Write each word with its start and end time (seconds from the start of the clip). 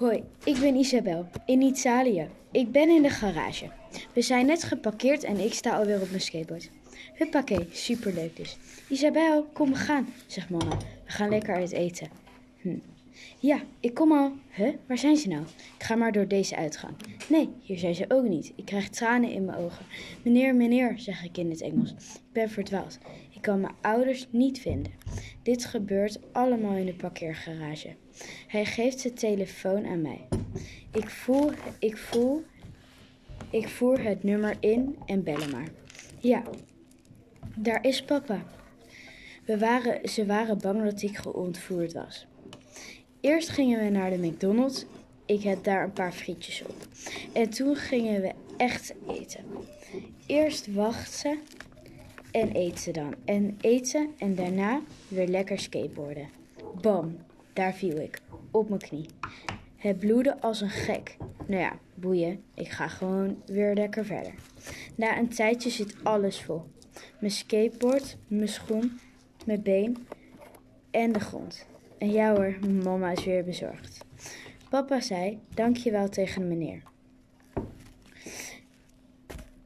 Hoi, 0.00 0.24
ik 0.44 0.60
ben 0.60 0.74
Isabel, 0.74 1.26
in 1.46 1.60
Italië. 1.60 2.28
Ik 2.50 2.72
ben 2.72 2.88
in 2.88 3.02
de 3.02 3.10
garage. 3.10 3.70
We 4.12 4.22
zijn 4.22 4.46
net 4.46 4.64
geparkeerd 4.64 5.24
en 5.24 5.38
ik 5.38 5.54
sta 5.54 5.76
alweer 5.76 6.00
op 6.00 6.08
mijn 6.08 6.20
skateboard. 6.20 6.70
Huppakee, 7.14 7.68
superleuk 7.72 8.36
dus. 8.36 8.56
Isabel, 8.88 9.44
kom 9.52 9.70
we 9.70 9.76
gaan, 9.76 10.14
zegt 10.26 10.50
mama. 10.50 10.76
We 10.76 11.12
gaan 11.12 11.28
lekker 11.28 11.54
uit 11.54 11.72
eten. 11.72 12.08
Hm. 12.60 12.78
Ja, 13.38 13.62
ik 13.80 13.94
kom 13.94 14.12
al. 14.12 14.32
Huh, 14.50 14.74
waar 14.86 14.98
zijn 14.98 15.16
ze 15.16 15.28
nou? 15.28 15.42
Ik 15.76 15.82
ga 15.82 15.94
maar 15.94 16.12
door 16.12 16.28
deze 16.28 16.56
uitgang. 16.56 16.94
Nee, 17.28 17.48
hier 17.60 17.78
zijn 17.78 17.94
ze 17.94 18.04
ook 18.08 18.28
niet. 18.28 18.52
Ik 18.56 18.64
krijg 18.64 18.88
tranen 18.88 19.30
in 19.30 19.44
mijn 19.44 19.58
ogen. 19.58 19.86
Meneer, 20.22 20.54
meneer, 20.54 20.98
zeg 20.98 21.24
ik 21.24 21.36
in 21.36 21.50
het 21.50 21.60
Engels. 21.60 21.90
Ik 21.90 22.32
ben 22.32 22.50
verdwaald. 22.50 22.98
Ik 23.30 23.42
kan 23.42 23.60
mijn 23.60 23.74
ouders 23.80 24.26
niet 24.30 24.60
vinden. 24.60 24.92
Dit 25.42 25.64
gebeurt 25.64 26.18
allemaal 26.32 26.76
in 26.76 26.86
de 26.86 26.94
parkeergarage. 26.94 27.94
Hij 28.46 28.64
geeft 28.64 29.00
zijn 29.00 29.14
telefoon 29.14 29.86
aan 29.86 30.02
mij. 30.02 30.28
Ik 30.92 31.08
voel, 31.10 31.50
ik 31.78 31.96
voel, 31.96 32.44
ik 33.50 33.68
voer 33.68 34.00
het 34.00 34.22
nummer 34.22 34.56
in 34.60 34.96
en 35.06 35.22
bellen 35.22 35.50
maar. 35.50 35.68
Ja, 36.18 36.42
daar 37.56 37.84
is 37.84 38.04
papa. 38.04 38.44
We 39.44 39.58
waren, 39.58 40.08
ze 40.08 40.26
waren 40.26 40.58
bang 40.58 40.82
dat 40.82 41.02
ik 41.02 41.16
geontvoerd 41.16 41.92
was. 41.92 42.26
Eerst 43.20 43.48
gingen 43.48 43.84
we 43.84 43.90
naar 43.90 44.10
de 44.10 44.26
McDonald's. 44.26 44.84
Ik 45.26 45.44
had 45.44 45.64
daar 45.64 45.84
een 45.84 45.92
paar 45.92 46.12
frietjes 46.12 46.62
op. 46.62 46.76
En 47.32 47.50
toen 47.50 47.76
gingen 47.76 48.20
we 48.20 48.32
echt 48.56 48.94
eten. 49.08 49.44
Eerst 50.26 50.72
wachten 50.72 51.38
en 52.30 52.52
eten 52.52 52.92
dan. 52.92 53.14
En 53.24 53.56
eten 53.60 54.10
en 54.18 54.34
daarna 54.34 54.80
weer 55.08 55.26
lekker 55.26 55.58
skateboarden. 55.58 56.28
Bam, 56.80 57.16
daar 57.52 57.74
viel 57.74 57.96
ik. 57.96 58.20
Op 58.50 58.68
mijn 58.68 58.80
knie. 58.80 59.06
Het 59.76 59.98
bloedde 59.98 60.40
als 60.40 60.60
een 60.60 60.70
gek. 60.70 61.16
Nou 61.46 61.60
ja, 61.60 61.78
boeien. 61.94 62.42
Ik 62.54 62.68
ga 62.68 62.88
gewoon 62.88 63.42
weer 63.46 63.74
lekker 63.74 64.04
verder. 64.04 64.34
Na 64.94 65.18
een 65.18 65.28
tijdje 65.28 65.70
zit 65.70 65.94
alles 66.02 66.40
vol. 66.40 66.62
Mijn 67.18 67.32
skateboard, 67.32 68.16
mijn 68.28 68.48
schoen, 68.48 69.00
mijn 69.44 69.62
been 69.62 70.06
en 70.90 71.12
de 71.12 71.20
grond. 71.20 71.66
En 72.00 72.10
ja 72.10 72.34
hoor, 72.34 72.58
mama 72.82 73.10
is 73.10 73.24
weer 73.24 73.44
bezorgd. 73.44 74.04
Papa 74.70 75.00
zei, 75.00 75.38
dankjewel 75.54 76.08
tegen 76.08 76.40
de 76.40 76.46
meneer. 76.46 76.82